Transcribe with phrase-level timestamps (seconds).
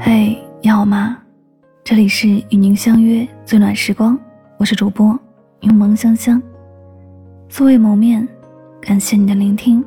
[0.00, 1.18] 嘿，你好吗？
[1.82, 4.18] 这里是与您相约最暖时光，
[4.56, 5.18] 我是主播
[5.60, 6.42] 柠檬香香。
[7.48, 8.26] 素未谋面，
[8.80, 9.84] 感谢你的聆听。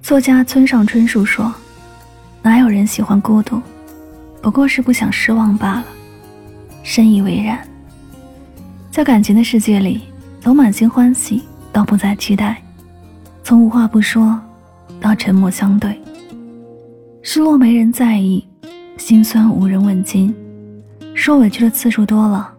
[0.00, 1.52] 作家村上春树说
[2.42, 3.60] ：“哪有人喜欢孤独？
[4.40, 5.84] 不过是不想失望罢了。”
[6.84, 7.58] 深以为然。
[8.90, 10.02] 在感情的世界里，
[10.40, 11.42] 从满心欢喜
[11.72, 12.62] 到不再期待，
[13.42, 14.40] 从无话不说
[15.00, 16.00] 到沉默相对，
[17.22, 18.46] 失落没人在意。
[18.96, 20.34] 心酸无人问津，
[21.14, 22.50] 受委屈的次数多了，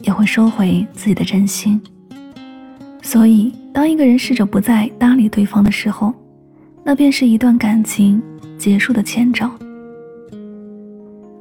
[0.00, 1.78] 也会收回自己的真心。
[3.02, 6.14] 所以，当一个人试着不再搭理对方的时候，
[6.82, 8.20] 那便是一段感情
[8.56, 9.50] 结束的前兆。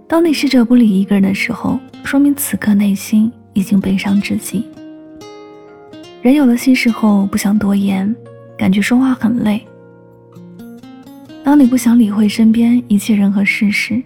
[0.10, 4.68] 当你试着不理一个人的时候，说明此刻内心已经悲伤至极。
[6.22, 8.14] 人有了心事后，不想多言，
[8.58, 9.66] 感觉说话很累。
[11.44, 14.02] 当你不想理会身边一切人和事时，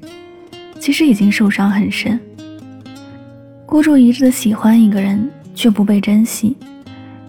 [0.79, 2.19] 其实已经受伤很深，
[3.65, 6.57] 孤注一掷的喜欢一个人却不被珍惜，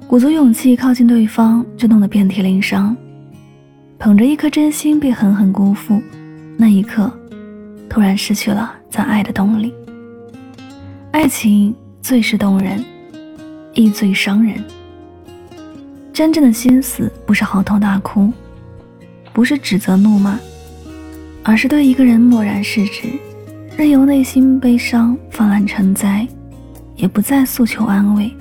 [0.07, 2.97] 鼓足勇气靠近对方就弄得遍体鳞伤，
[3.99, 6.01] 捧着一颗真心被狠狠辜负，
[6.57, 7.13] 那一刻，
[7.87, 9.75] 突然失去了再爱的动力。
[11.11, 12.83] 爱情最是动人，
[13.75, 14.65] 亦最伤人。
[16.15, 18.33] 真正的心死不是嚎啕大哭，
[19.39, 20.37] 不是指责怒骂，
[21.45, 23.05] 而是对一个人漠然视之。
[23.77, 26.27] 任由内心悲伤泛滥成灾，
[26.97, 28.35] 也不再诉求安慰。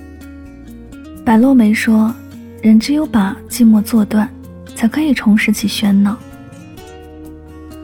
[1.24, 2.12] 白落梅说
[2.64, 4.28] ：“人只有把寂寞做断，
[4.76, 6.16] 才可以重拾起喧闹；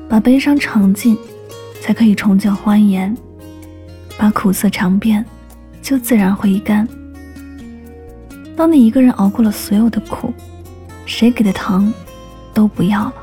[0.09, 1.15] 把悲伤尝尽，
[1.83, 3.15] 才可以重见欢颜；
[4.17, 5.23] 把苦涩尝遍，
[5.83, 6.87] 就自然会干。
[8.55, 10.33] 当你一个人熬过了所有的苦，
[11.05, 11.93] 谁给的糖
[12.53, 13.13] 都不要了；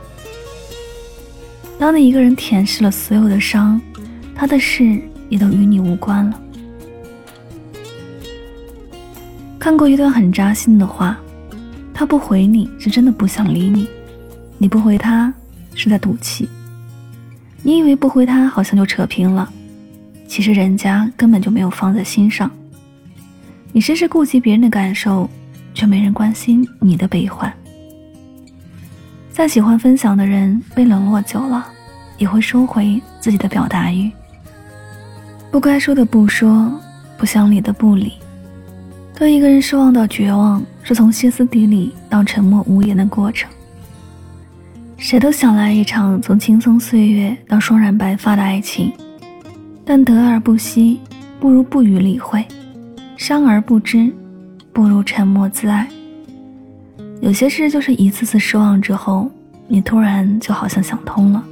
[1.78, 3.80] 当你一个人舔舐了所有的伤，
[4.34, 6.40] 他的事也都与你无关了。
[9.58, 11.18] 看过一段很扎心的话，
[11.92, 13.86] 他不回你是真的不想理你，
[14.58, 15.32] 你不回他
[15.74, 16.48] 是在赌气。
[17.62, 19.52] 你以为不回他好像就扯平了，
[20.26, 22.50] 其实人家根本就没有放在心上。
[23.70, 25.28] 你事事顾及别人的感受，
[25.74, 27.52] 却没人关心你的悲欢。
[29.40, 31.66] 再喜欢分享的人，被冷落久了，
[32.18, 34.12] 也会收回自己的表达欲。
[35.50, 36.70] 不该说的不说，
[37.16, 38.12] 不想理的不理。
[39.14, 43.50] 对一个人失望到绝望，是从歇斯底里到沉默无言的过程。
[44.98, 48.92] 谁都想来一场从青葱岁月到霜染白发的爱情，
[49.86, 51.00] 但得而不惜，
[51.40, 52.42] 不如不予理会；
[53.16, 54.12] 伤而不知，
[54.70, 55.88] 不如沉默自爱。
[57.20, 59.30] 有些事就是一次次失望之后，
[59.68, 61.42] 你突然就好像想通了；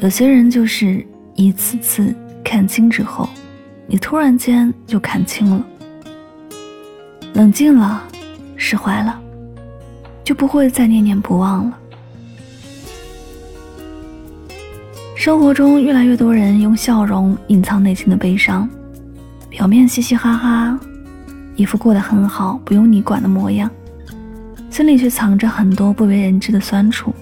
[0.00, 2.14] 有些人就是一次次。
[2.46, 3.26] 看清之后，
[3.86, 5.64] 你突然间就看清了，
[7.32, 8.04] 冷静了，
[8.54, 9.18] 释怀了，
[10.22, 11.78] 就不会再念念不忘了。
[15.16, 18.68] 生活中越来越多人用笑容隐藏内心的悲伤，
[19.48, 20.78] 表面嘻嘻哈哈，
[21.56, 23.70] 一副过得很好、不用你管的模样，
[24.74, 27.14] 心里却藏着很多不为人知的酸楚。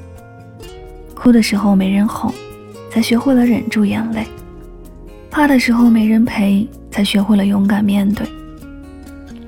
[1.14, 2.32] 哭的时候没人哄，
[2.90, 4.26] 才学会了忍住眼泪。
[5.30, 8.26] 怕的时候没人陪，才学会了勇敢面对；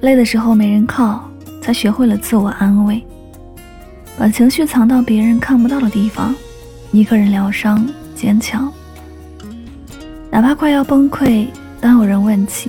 [0.02, 1.26] 累的时候没人靠，
[1.62, 3.02] 才学会了自我安慰。
[4.18, 6.34] 把情绪藏到别人看不到的地方，
[6.92, 8.70] 一个人疗伤坚强。
[10.30, 11.46] 哪怕快要崩溃，
[11.80, 12.68] 当有人问起，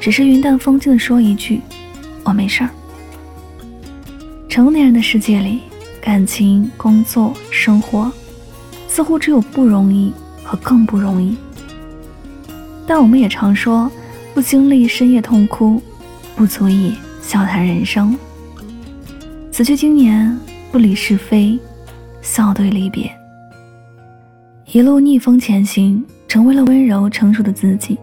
[0.00, 1.60] 只是云淡风轻的说一句
[2.22, 2.70] ：“我没事儿。”
[4.60, 5.60] 成年人的世界里，
[6.02, 8.12] 感情、工作、生活，
[8.88, 10.12] 似乎只有不容易
[10.44, 11.34] 和更不容易。
[12.86, 13.90] 但我们也常说，
[14.34, 15.80] 不经历深夜痛哭，
[16.36, 18.14] 不足以笑谈人生。
[19.50, 20.38] 此去经年，
[20.70, 21.58] 不理是非，
[22.20, 23.10] 笑对离别。
[24.72, 27.98] 一路逆风前行，成为了温柔成熟的自己，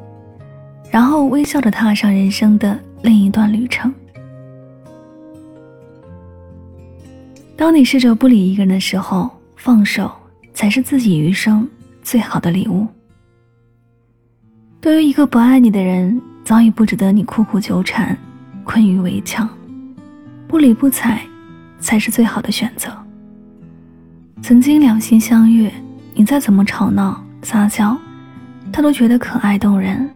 [0.90, 3.94] 然后微笑着踏上人生的另一段旅程。
[7.58, 10.12] 当你试着不理一个人的时候，放手
[10.54, 11.68] 才是自己余生
[12.04, 12.88] 最好的礼物。
[14.80, 18.16] 对于一个不爱你的人，早已不值得你苦苦纠缠、
[18.64, 19.50] 困于围墙，
[20.48, 21.20] 不理不睬，
[21.80, 22.96] 才是最好的选择。
[24.44, 25.74] 曾经两心相悦，
[26.14, 27.98] 你再怎么吵闹撒娇，
[28.72, 30.08] 他都觉得可爱动人。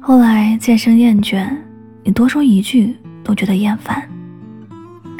[0.00, 1.48] 后来渐生厌倦，
[2.02, 4.02] 你多说一句都觉得厌烦。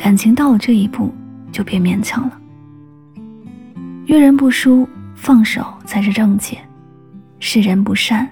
[0.04, 1.10] 感情到了这一步，
[1.50, 2.38] 就别勉强了。
[4.04, 4.86] 遇人不淑，
[5.16, 6.58] 放手才是正解；
[7.40, 8.28] 是人不善，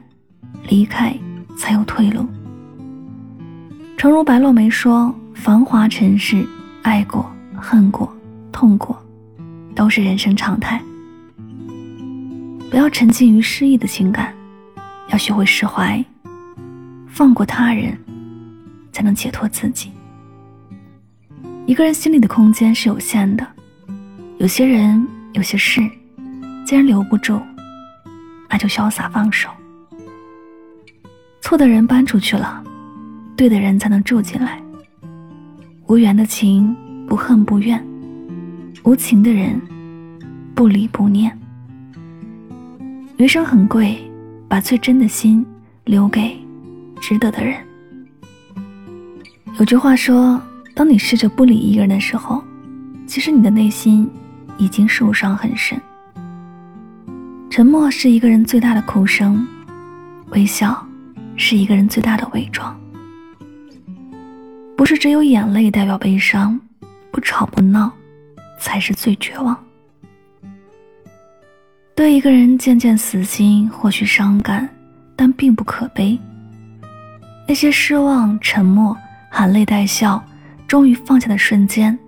[0.69, 1.17] 离开
[1.57, 2.29] 才有退路。
[3.97, 6.47] 诚如白落梅说：“繁华尘世，
[6.83, 8.15] 爱过、恨过、
[8.53, 9.03] 痛过，
[9.75, 10.79] 都是人生常态。
[12.71, 14.35] 不要沉浸于失意的情感，
[15.09, 16.05] 要学会释怀，
[17.09, 17.99] 放过他人，
[18.93, 19.91] 才能解脱自己。
[21.67, 23.47] 一个人心里的空间是有限的，
[24.39, 25.81] 有些人、有些事，
[26.67, 27.41] 既然留不住，
[28.49, 29.49] 那就潇洒放手。
[31.41, 32.63] 错的人搬出去了。”
[33.35, 34.63] 对的人才能住进来。
[35.87, 36.77] 无缘的情，
[37.09, 37.81] 不恨不怨；
[38.85, 39.61] 无情的人，
[40.55, 41.37] 不理不念。
[43.17, 43.99] 余生很贵，
[44.47, 45.45] 把最真的心
[45.85, 46.39] 留给
[47.01, 47.57] 值得的人。
[49.59, 50.41] 有句话说：
[50.75, 52.43] 当你试着不理一个人的时候，
[53.07, 54.11] 其实你的内心
[54.57, 55.81] 已经受伤很深。
[57.51, 59.47] 沉默是一个人最大的哭声，
[60.31, 60.87] 微笑
[61.37, 62.75] 是一个人最大的伪装。
[64.77, 66.59] 不是只有眼泪代表悲伤，
[67.11, 67.93] 不吵不闹，
[68.59, 69.57] 才是最绝望。
[71.95, 74.67] 对一个人渐渐死心，或许伤感，
[75.15, 76.19] 但并不可悲。
[77.47, 78.97] 那些失望、沉默、
[79.31, 80.25] 含泪带笑，
[80.73, 81.99] 终于放下的瞬间，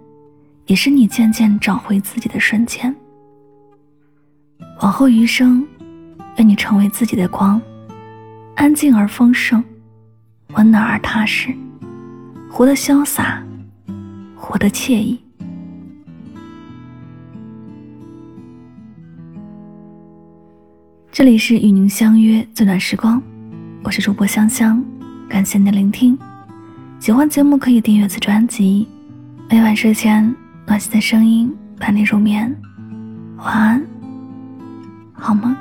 [0.64, 2.96] 也是你渐渐找回自己的瞬间。
[4.80, 5.68] 往后余生，
[6.38, 7.60] 愿你成为自己的光，
[8.56, 9.62] 安静而丰盛，
[10.54, 11.54] 温暖而踏实。
[12.50, 13.44] 活得潇洒，
[14.34, 15.20] 活得惬意。
[21.12, 23.22] 这里是与您相约最暖时光，
[23.82, 24.82] 我是主播香香，
[25.28, 26.18] 感谢您的聆听。
[27.04, 28.88] 喜欢节目可以订阅此专辑，
[29.50, 30.34] 每晚睡前
[30.66, 32.50] 暖心的声音伴你入眠。
[33.36, 33.86] 晚安，
[35.12, 35.54] 好吗。